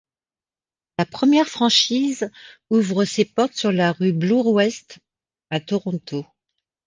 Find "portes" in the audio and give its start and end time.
3.23-3.53